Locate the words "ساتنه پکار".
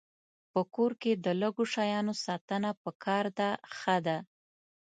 2.25-3.25